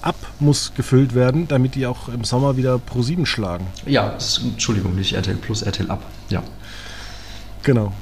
[0.02, 3.66] ab muss gefüllt werden, damit die auch im Sommer wieder Pro 7 schlagen.
[3.86, 6.02] Ja, ist, Entschuldigung, nicht RTL Plus, RTL ab.
[6.28, 6.42] Ja.
[7.62, 7.92] Genau.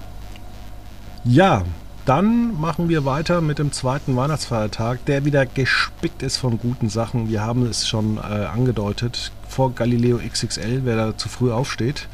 [1.24, 1.64] Ja,
[2.04, 7.28] dann machen wir weiter mit dem zweiten Weihnachtsfeiertag, der wieder gespickt ist von guten Sachen.
[7.28, 12.08] Wir haben es schon äh, angedeutet vor Galileo XXL, wer da zu früh aufsteht.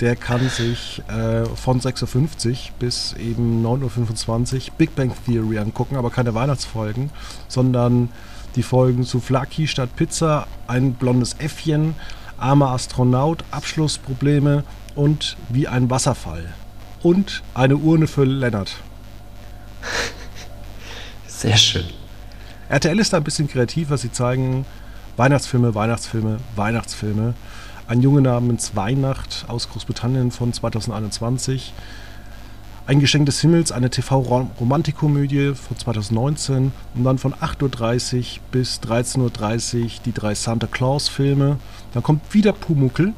[0.00, 5.96] Der kann sich äh, von 6.50 Uhr bis eben 9.25 Uhr Big Bang Theory angucken,
[5.96, 7.10] aber keine Weihnachtsfolgen,
[7.48, 8.08] sondern
[8.56, 11.94] die Folgen zu Flaki statt Pizza, ein blondes Äffchen,
[12.38, 14.64] armer Astronaut, Abschlussprobleme
[14.94, 16.52] und wie ein Wasserfall.
[17.02, 18.76] Und eine Urne für Lennart.
[21.26, 21.84] Sehr schön.
[22.68, 23.96] RTL ist da ein bisschen kreativer.
[23.98, 24.64] Sie zeigen
[25.16, 27.34] Weihnachtsfilme, Weihnachtsfilme, Weihnachtsfilme.
[27.86, 31.72] Ein Junge namens Weihnacht aus Großbritannien von 2021.
[32.88, 39.82] Ein Geschenk des Himmels, eine TV-Romantikkomödie von 2019 und dann von 8.30 Uhr bis 13.30
[39.82, 41.58] Uhr die drei Santa Claus-Filme.
[41.92, 43.12] Dann kommt wieder Pumuckel.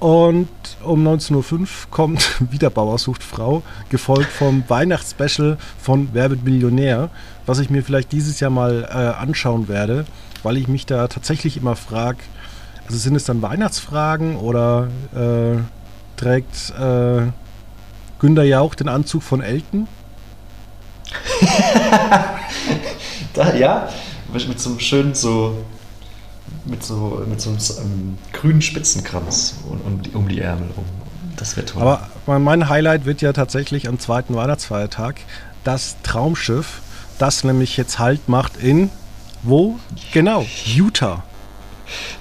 [0.00, 0.48] Und
[0.82, 7.10] um 19.05 Uhr kommt wieder Bauer Frau, gefolgt vom Weihnachtsspecial von Wer Millionär,
[7.44, 10.06] was ich mir vielleicht dieses Jahr mal äh, anschauen werde,
[10.42, 12.20] weil ich mich da tatsächlich immer frage,
[12.86, 15.58] also sind es dann Weihnachtsfragen oder äh,
[16.16, 17.26] trägt äh,
[18.24, 19.86] Günter Jauch den Anzug von Elton?
[23.34, 23.90] da, ja,
[24.32, 25.62] mit so einem schönen so
[26.64, 30.86] mit so, mit so einem grünen Spitzenkranz um, um, die, um die Ärmel rum.
[31.36, 31.82] Das wäre toll.
[31.82, 35.16] Aber mein Highlight wird ja tatsächlich am zweiten Weihnachtsfeiertag
[35.62, 36.80] das Traumschiff,
[37.18, 38.88] das nämlich jetzt Halt macht in
[39.42, 39.78] wo?
[40.14, 41.24] Genau, Utah.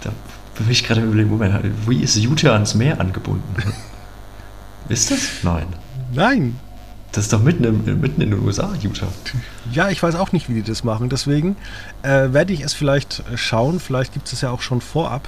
[0.02, 0.10] Da
[0.58, 3.56] bin ich gerade überlegen, Moment, wie ist Utah ans Meer angebunden?
[4.89, 5.20] ist das?
[5.44, 5.68] Nein.
[6.13, 6.56] Nein.
[7.12, 9.08] Das ist doch mitten, im, mitten in den USA, Utah.
[9.71, 11.10] Ja, ich weiß auch nicht, wie die das machen.
[11.10, 11.56] Deswegen
[12.02, 13.80] äh, werde ich es vielleicht schauen.
[13.80, 15.28] Vielleicht gibt es es ja auch schon vorab.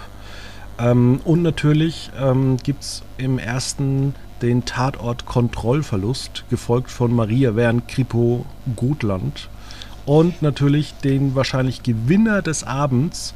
[0.79, 7.87] Ähm, und natürlich ähm, gibt es im ersten den Tatort Kontrollverlust, gefolgt von Maria Wern
[7.87, 8.45] Kripo
[8.75, 9.49] Gotland.
[10.05, 13.33] Und natürlich den wahrscheinlich Gewinner des Abends,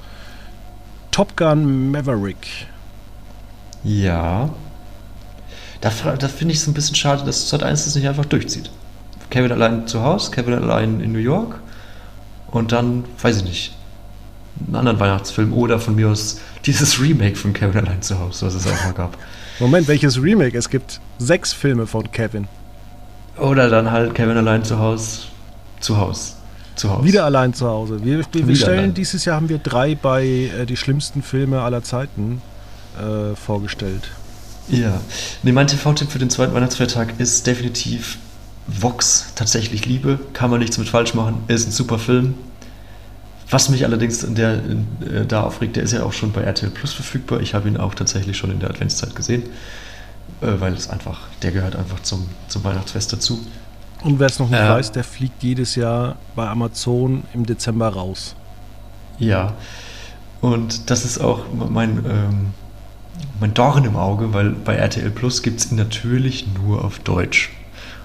[1.12, 2.68] Top Gun Maverick.
[3.84, 4.50] Ja,
[5.82, 8.70] da, da finde ich es ein bisschen schade, dass Sat 1 das nicht einfach durchzieht.
[9.30, 11.60] Kevin allein zu Hause, Kevin allein in New York
[12.48, 13.76] und dann, weiß ich nicht,
[14.66, 18.56] einen anderen Weihnachtsfilm oder von mir aus dieses Remake von Kevin allein zu Hause, was
[18.56, 19.18] es auch mal gab.
[19.60, 20.58] Moment, welches Remake?
[20.58, 22.48] Es gibt sechs Filme von Kevin.
[23.38, 25.22] Oder dann halt Kevin allein zu Hause,
[25.80, 26.34] zu Hause.
[26.76, 27.04] Zu Hause.
[27.06, 28.04] Wieder allein zu Hause.
[28.04, 28.94] Wir, wir, wir stellen allein.
[28.94, 32.42] dieses Jahr haben wir drei bei äh, die schlimmsten Filme aller Zeiten
[32.98, 34.10] äh, vorgestellt.
[34.70, 35.02] Ja,
[35.44, 38.18] nee, mein TV-Tipp für den zweiten Weihnachtsfeiertag ist definitiv
[38.68, 42.36] Vox, tatsächlich Liebe, kann man nichts mit falsch machen, ist ein super Film.
[43.50, 46.42] Was mich allerdings in der, in, äh, da aufregt, der ist ja auch schon bei
[46.42, 47.40] RTL Plus verfügbar.
[47.40, 49.42] Ich habe ihn auch tatsächlich schon in der Adventszeit gesehen,
[50.42, 53.44] äh, weil es einfach, der gehört einfach zum, zum Weihnachtsfest dazu.
[54.04, 57.90] Und wer es noch nicht äh, weiß, der fliegt jedes Jahr bei Amazon im Dezember
[57.90, 58.36] raus.
[59.18, 59.56] Ja,
[60.42, 62.54] und das ist auch mein, ähm,
[63.40, 67.52] mein Dorn im Auge, weil bei RTL Plus gibt es ihn natürlich nur auf Deutsch.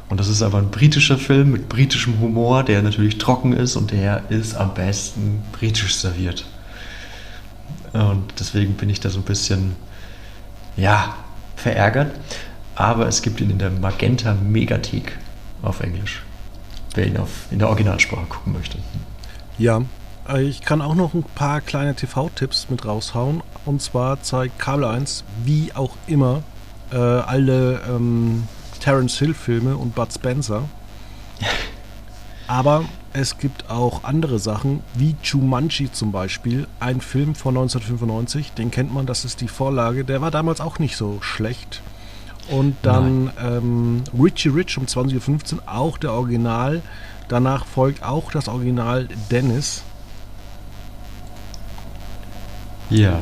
[0.08, 3.90] Und das ist aber ein britischer Film mit britischem Humor, der natürlich trocken ist und
[3.90, 6.44] der ist am besten britisch serviert.
[7.92, 9.76] Und deswegen bin ich da so ein bisschen,
[10.76, 11.14] ja,
[11.56, 12.14] verärgert.
[12.74, 15.16] Aber es gibt ihn in der Magenta Megathek
[15.62, 16.22] auf Englisch,
[16.94, 18.78] wer ihn auf, in der Originalsprache gucken möchte.
[19.58, 19.82] Ja,
[20.38, 23.42] ich kann auch noch ein paar kleine TV-Tipps mit raushauen.
[23.66, 26.42] Und zwar zeigt Kabel 1, wie auch immer,
[26.90, 28.44] äh, alle ähm,
[28.80, 30.62] Terence Hill-Filme und Bud Spencer.
[32.46, 38.70] Aber es gibt auch andere Sachen, wie Jumanji zum Beispiel, ein Film von 1995, den
[38.70, 41.80] kennt man, das ist die Vorlage, der war damals auch nicht so schlecht.
[42.50, 46.82] Und dann ähm, Richie Rich um 20.15 Uhr, auch der Original.
[47.28, 49.82] Danach folgt auch das Original Dennis
[52.90, 53.20] ja.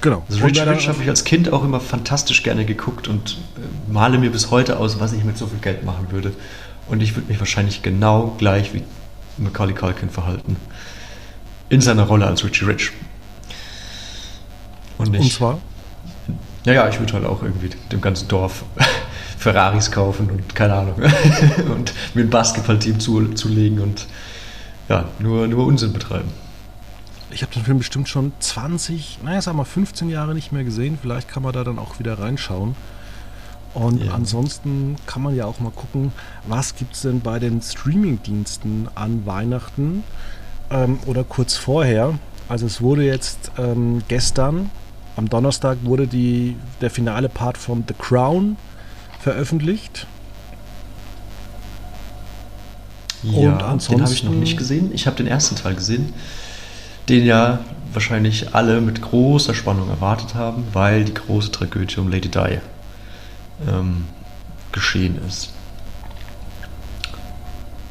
[0.00, 0.22] Genau.
[0.28, 4.18] Also Rich Rich habe ich als Kind auch immer fantastisch gerne geguckt und äh, male
[4.18, 6.32] mir bis heute aus, was ich mit so viel Geld machen würde.
[6.88, 8.82] Und ich würde mich wahrscheinlich genau gleich wie
[9.36, 10.56] Macaulay Culkin verhalten.
[11.68, 12.92] In seiner Rolle als Richie Rich.
[14.98, 15.58] Und, ich, und zwar?
[16.64, 18.64] Ja, ja, ich würde halt auch irgendwie dem ganzen Dorf
[19.38, 20.94] Ferraris kaufen und keine Ahnung.
[21.74, 24.06] und mir ein Basketballteam zu, zulegen und
[24.88, 26.28] ja, nur, nur Unsinn betreiben
[27.32, 30.98] ich habe den Film bestimmt schon 20, naja, sag mal 15 Jahre nicht mehr gesehen.
[31.00, 32.74] Vielleicht kann man da dann auch wieder reinschauen.
[33.74, 34.12] Und ja.
[34.12, 36.12] ansonsten kann man ja auch mal gucken,
[36.46, 40.02] was gibt es denn bei den Streaming-Diensten an Weihnachten
[40.70, 42.18] ähm, oder kurz vorher.
[42.48, 44.70] Also es wurde jetzt ähm, gestern,
[45.16, 48.56] am Donnerstag, wurde die, der finale Part von The Crown
[49.20, 50.06] veröffentlicht.
[53.22, 54.90] Ja, Und ansonsten, den habe ich noch nicht gesehen.
[54.92, 56.12] Ich habe den ersten Teil gesehen
[57.10, 57.58] den ja
[57.92, 62.58] wahrscheinlich alle mit großer Spannung erwartet haben, weil die große Tragödie um Lady Di
[63.68, 64.04] ähm,
[64.72, 65.50] geschehen ist.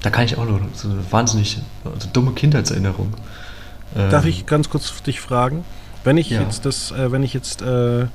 [0.01, 3.13] Da kann ich auch noch so eine wahnsinnig so dumme Kindheitserinnerung.
[3.97, 5.65] Ähm, Darf ich ganz kurz dich fragen?
[6.05, 6.41] Wenn ich ja.
[6.41, 8.05] jetzt das, äh, wenn ich jetzt äh,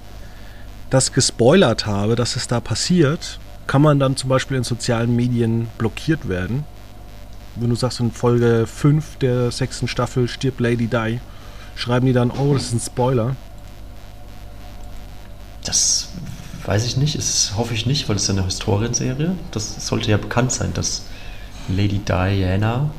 [0.88, 5.68] das gespoilert habe, dass es da passiert, kann man dann zum Beispiel in sozialen Medien
[5.76, 6.64] blockiert werden?
[7.56, 11.20] Wenn du sagst, in Folge 5 der sechsten Staffel stirbt Lady Di,
[11.76, 13.36] schreiben die dann, oh, das ist ein Spoiler?
[15.64, 16.08] Das
[16.66, 19.32] weiß ich nicht, das hoffe ich nicht, weil es ja eine Historienserie.
[19.50, 21.02] Das sollte ja bekannt sein, dass
[21.68, 22.90] Lady Diana,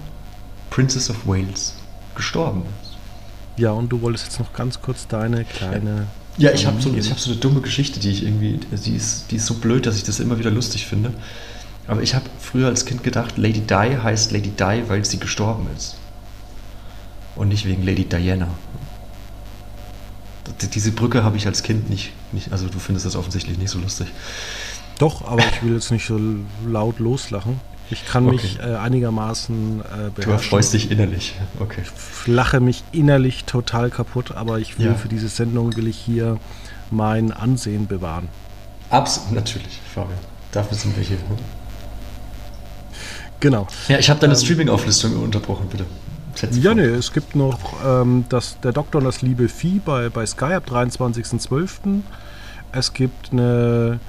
[0.69, 1.75] Princess of Wales,
[2.15, 2.97] gestorben ist.
[3.57, 6.07] Ja, und du wolltest jetzt noch ganz kurz deine kleine.
[6.37, 9.37] Ja, ich habe so, hab so eine dumme Geschichte, die ich irgendwie, die ist, die
[9.37, 11.13] ist so blöd, dass ich das immer wieder lustig finde.
[11.87, 15.67] Aber ich habe früher als Kind gedacht, Lady Di heißt Lady Di, weil sie gestorben
[15.75, 15.97] ist.
[17.35, 18.47] Und nicht wegen Lady Diana.
[20.73, 22.51] Diese Brücke habe ich als Kind nicht, nicht.
[22.51, 24.07] Also du findest das offensichtlich nicht so lustig.
[24.99, 26.19] Doch, aber ich will jetzt nicht so
[26.65, 27.59] laut loslachen.
[27.91, 28.35] Ich kann okay.
[28.35, 30.37] mich äh, einigermaßen äh, beherrschen.
[30.37, 31.83] Du freust dich innerlich, okay.
[31.83, 34.95] Ich lache mich innerlich total kaputt, aber ich will ja.
[34.95, 36.39] für diese Sendung will ich hier
[36.89, 38.27] mein Ansehen bewahren.
[38.89, 40.17] Absolut, natürlich, Fabian.
[40.51, 41.17] Dafür sind wir hier.
[43.39, 43.67] Genau.
[43.87, 45.85] Ja, ich habe deine ähm, Streaming-Auflistung unterbrochen, bitte.
[46.51, 50.25] Ja, nee, es gibt noch ähm, das, Der Doktor und das liebe Vieh bei, bei
[50.25, 52.01] Sky ab 23.12.
[52.73, 53.99] Es gibt eine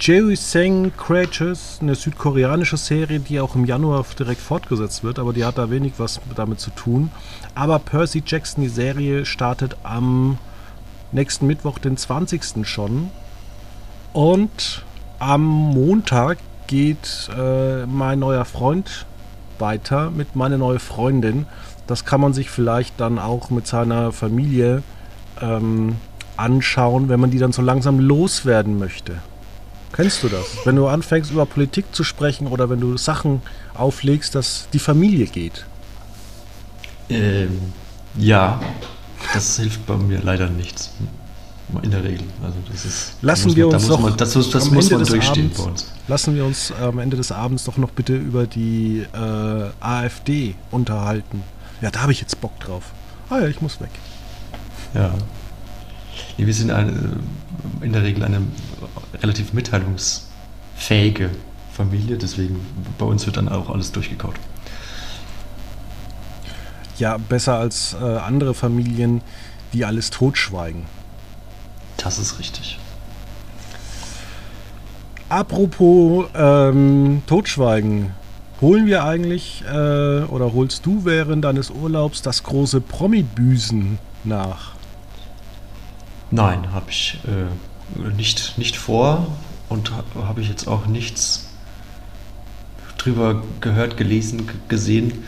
[0.00, 5.44] Jerry Seng Creatures, eine südkoreanische Serie, die auch im Januar direkt fortgesetzt wird, aber die
[5.44, 7.10] hat da wenig was damit zu tun.
[7.54, 10.38] Aber Percy Jackson, die Serie, startet am
[11.12, 12.66] nächsten Mittwoch, den 20.
[12.66, 13.10] schon.
[14.12, 14.84] Und
[15.18, 19.06] am Montag geht äh, mein neuer Freund
[19.58, 21.46] weiter mit meiner neuen Freundin.
[21.86, 24.82] Das kann man sich vielleicht dann auch mit seiner Familie
[25.40, 25.96] ähm,
[26.36, 29.16] anschauen, wenn man die dann so langsam loswerden möchte.
[29.92, 30.44] Kennst du das?
[30.64, 33.40] Wenn du anfängst über Politik zu sprechen oder wenn du Sachen
[33.74, 35.64] auflegst, dass die Familie geht?
[37.08, 37.72] Ähm,
[38.18, 38.60] ja,
[39.32, 40.92] das hilft bei mir leider nichts.
[41.82, 42.24] In der Regel.
[42.42, 45.68] Also das ist, lassen wir uns doch man, das, das muss man durchstehen Abends, bei
[45.68, 45.92] uns.
[46.06, 51.42] Lassen wir uns am Ende des Abends doch noch bitte über die äh, AfD unterhalten.
[51.80, 52.92] Ja, da habe ich jetzt Bock drauf.
[53.30, 53.90] Ah ja, ich muss weg.
[54.94, 55.12] Ja.
[56.36, 57.18] Wir sind eine,
[57.80, 58.42] in der Regel eine
[59.20, 61.30] relativ mitteilungsfähige
[61.72, 62.60] Familie, deswegen
[62.96, 64.36] bei uns wird dann auch alles durchgekaut.
[66.98, 69.20] Ja, besser als äh, andere Familien,
[69.72, 70.84] die alles totschweigen.
[71.96, 72.78] Das ist richtig.
[75.28, 78.12] Apropos ähm, Totschweigen.
[78.60, 84.72] Holen wir eigentlich äh, oder holst du während deines Urlaubs das große Promi-Büsen nach?
[86.30, 89.26] Nein, habe ich äh, nicht, nicht vor
[89.68, 91.48] und habe ich jetzt auch nichts
[92.98, 95.24] drüber gehört, gelesen, gesehen,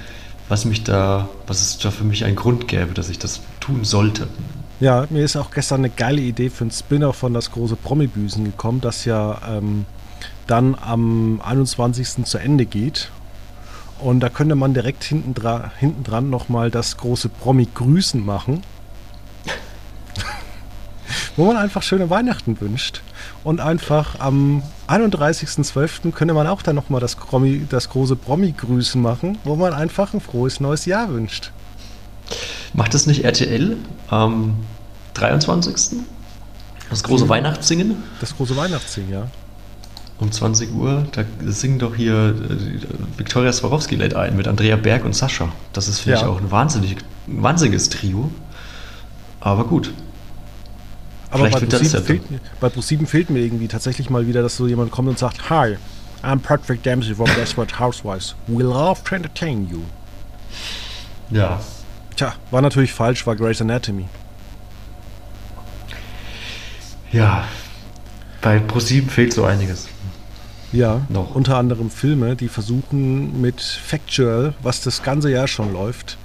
[0.48, 3.84] was mich da, was es da für mich einen Grund gäbe, dass ich das tun
[3.84, 4.28] sollte.
[4.80, 8.44] Ja, mir ist auch gestern eine geile Idee für ein Spinner von das große Promi-Büsen
[8.44, 9.86] gekommen, das ja ähm,
[10.46, 12.24] dann am 21.
[12.24, 13.10] zu Ende geht.
[13.98, 15.72] Und da könnte man direkt hinten, dra
[16.04, 18.62] dran nochmal das große Promi-Grüßen machen.
[21.36, 23.02] Wo man einfach schöne Weihnachten wünscht.
[23.42, 26.12] Und einfach am 31.12.
[26.12, 27.16] könnte man auch dann nochmal das,
[27.68, 31.50] das große Promi-Grüßen machen, wo man einfach ein frohes neues Jahr wünscht.
[32.74, 33.76] Macht das nicht RTL
[34.08, 34.56] am
[35.14, 35.98] 23.?
[36.90, 37.28] Das große mhm.
[37.28, 37.96] Weihnachtssingen?
[38.20, 39.26] Das große Weihnachtssingen, ja.
[40.18, 45.04] Um 20 Uhr, da singen doch hier äh, Viktoria Swarovski lädt ein mit Andrea Berg
[45.04, 45.48] und Sascha.
[45.72, 46.24] Das ist, finde ja.
[46.24, 46.96] ich, auch ein, wahnsinnig,
[47.28, 48.30] ein wahnsinniges Trio.
[49.38, 49.92] Aber gut.
[51.30, 52.22] Aber Vielleicht bei ProSieben, fehlt,
[52.58, 55.76] bei ProSieben fehlt mir irgendwie tatsächlich mal wieder, dass so jemand kommt und sagt, Hi,
[56.24, 58.34] I'm Patrick Dempsey from Desperate Housewives.
[58.48, 59.82] We love to entertain you.
[61.30, 61.60] Ja,
[62.18, 64.06] Tja, war natürlich falsch, war Grey's Anatomy.
[67.12, 67.44] Ja,
[68.40, 69.86] bei ProSieben fehlt so einiges.
[70.72, 71.36] Ja, noch.
[71.36, 76.18] unter anderem Filme, die versuchen mit Factual, was das ganze Jahr schon läuft,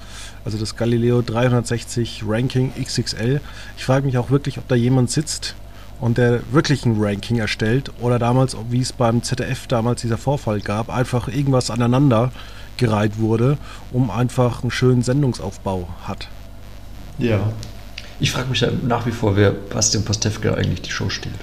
[0.44, 3.40] also das Galileo 360 Ranking XXL.
[3.76, 5.54] Ich frage mich auch wirklich, ob da jemand sitzt
[6.00, 10.58] und der wirklich ein Ranking erstellt oder damals, wie es beim ZDF damals dieser Vorfall
[10.58, 12.32] gab, einfach irgendwas aneinander
[12.76, 13.58] gereiht wurde,
[13.92, 16.28] um einfach einen schönen Sendungsaufbau hat.
[17.18, 17.52] Ja.
[18.20, 21.34] Ich frage mich ja nach wie vor, wer Bastian Pastewka eigentlich die Show stiehlt.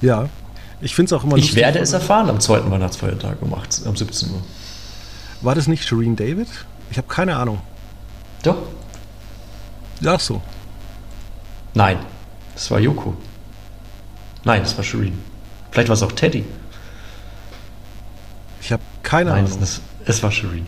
[0.00, 0.28] Ja,
[0.80, 3.96] ich finde es auch immer Ich werde es erfahren am zweiten Weihnachtsfeiertag um, 18, um
[3.96, 4.42] 17 Uhr.
[5.40, 6.48] War das nicht Shireen David?
[6.90, 7.60] Ich habe keine Ahnung.
[8.42, 8.56] Doch.
[10.04, 10.42] Ach so.
[11.74, 11.98] Nein,
[12.54, 13.16] das war Joko.
[14.44, 15.18] Nein, das war Shireen.
[15.70, 16.44] Vielleicht war es auch Teddy.
[18.60, 19.58] Ich habe keine Nein, Ahnung.
[19.62, 20.66] Es, es war Shireen.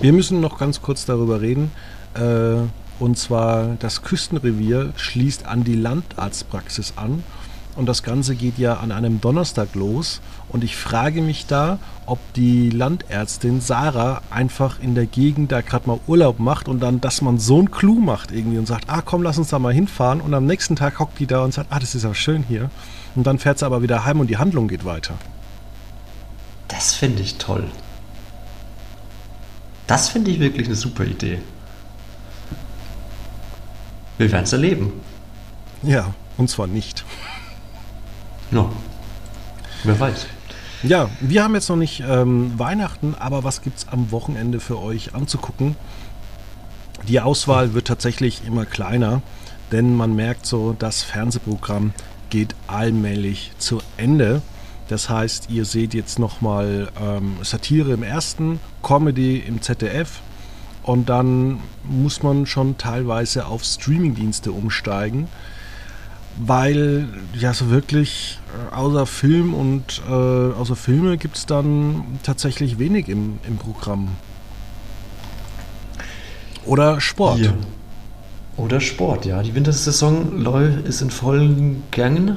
[0.00, 1.70] Wir müssen noch ganz kurz darüber reden.
[2.14, 2.66] Äh,
[3.00, 7.24] und zwar, das Küstenrevier schließt an die Landarztpraxis an.
[7.76, 10.20] und das Ganze geht ja an einem Donnerstag los.
[10.48, 15.88] Und ich frage mich da, ob die Landärztin Sarah einfach in der Gegend da gerade
[15.88, 19.02] mal Urlaub macht und dann, dass man so einen Clou macht irgendwie und sagt, ah
[19.04, 20.20] komm, lass uns da mal hinfahren.
[20.20, 22.70] Und am nächsten Tag hockt die da und sagt, ah, das ist ja schön hier.
[23.16, 25.14] Und dann fährt sie aber wieder heim und die Handlung geht weiter.
[26.74, 27.64] Das finde ich toll.
[29.86, 31.38] Das finde ich wirklich eine super Idee.
[34.18, 34.92] Wir werden es erleben.
[35.82, 37.04] Ja, und zwar nicht.
[38.50, 38.72] No.
[39.84, 40.26] Wer weiß.
[40.82, 44.80] Ja, wir haben jetzt noch nicht ähm, Weihnachten, aber was gibt es am Wochenende für
[44.80, 45.76] euch anzugucken?
[47.06, 49.22] Die Auswahl wird tatsächlich immer kleiner,
[49.72, 51.92] denn man merkt so, das Fernsehprogramm
[52.30, 54.42] geht allmählich zu Ende.
[54.88, 60.20] Das heißt, ihr seht jetzt nochmal ähm, Satire im ersten, Comedy im ZDF
[60.82, 65.28] und dann muss man schon teilweise auf Streamingdienste umsteigen,
[66.36, 67.08] weil
[67.38, 68.38] ja so wirklich
[68.72, 74.08] äh, außer Film und äh, außer Filme gibt es dann tatsächlich wenig im, im Programm.
[76.66, 77.38] Oder Sport.
[77.38, 77.54] Ja.
[78.56, 79.42] Oder Sport, ja.
[79.42, 80.44] Die Wintersaison
[80.84, 82.36] ist in vollen Gängen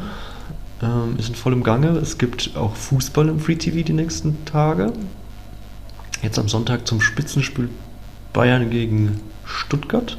[0.82, 1.90] ähm, ist in vollem Gange.
[1.90, 4.94] Es gibt auch Fußball im Free TV die nächsten Tage.
[6.22, 7.70] Jetzt am Sonntag zum Spitzenspiel
[8.34, 10.18] Bayern gegen Stuttgart.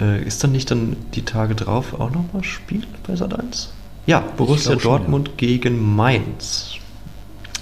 [0.00, 3.72] Äh, ist dann nicht dann die Tage drauf auch nochmal Spiel bei Sat 1?
[4.06, 5.46] Ja, Borussia Dortmund schon, ja.
[5.56, 6.74] gegen Mainz.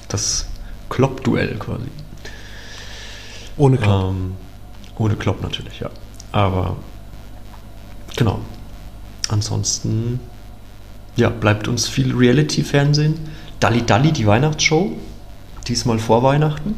[0.09, 0.47] Das
[0.89, 1.87] Klopp-Duell quasi.
[3.57, 4.11] Ohne Klopp.
[4.11, 4.35] Ähm,
[4.97, 5.91] ohne Klopp natürlich, ja.
[6.33, 6.77] Aber
[8.17, 8.41] genau.
[9.29, 10.21] Ansonsten
[11.21, 13.15] ja, bleibt uns viel Reality-Fernsehen.
[13.61, 14.93] Dalli Dalli, die Weihnachtsshow,
[15.69, 16.75] diesmal vor Weihnachten.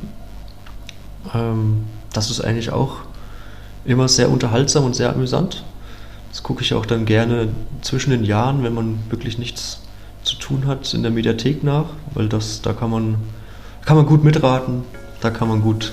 [1.33, 2.97] Ähm, das ist eigentlich auch
[3.85, 5.65] immer sehr unterhaltsam und sehr amüsant.
[6.31, 7.49] Das gucke ich auch dann gerne
[7.83, 9.81] zwischen den Jahren, wenn man wirklich nichts
[10.25, 13.17] zu tun hat, in der Mediathek nach, weil das, da kann man,
[13.85, 14.85] kann man gut mitraten,
[15.21, 15.93] da kann man gut,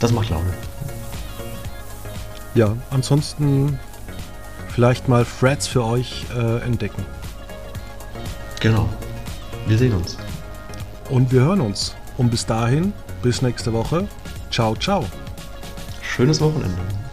[0.00, 0.52] das macht Laune.
[2.54, 3.78] Ja, ansonsten
[4.68, 7.04] vielleicht mal Threads für euch äh, entdecken.
[8.66, 8.88] Genau.
[9.68, 10.16] Wir sehen uns.
[11.08, 11.94] Und wir hören uns.
[12.16, 12.92] Und bis dahin,
[13.22, 14.08] bis nächste Woche.
[14.50, 15.04] Ciao, ciao.
[16.02, 17.05] Schönes Wochenende.